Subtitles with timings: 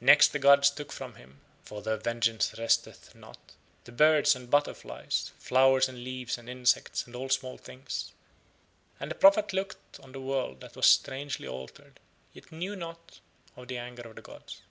[0.00, 3.54] Next the gods took from him, for Their vengeance resteth not,
[3.84, 8.10] the birds and butterflies, flowers and leaves and insects and all small things,
[8.98, 12.00] and the prophet looked on the world that was strangely altered,
[12.32, 13.20] yet knew not
[13.54, 14.62] of the anger of the gods.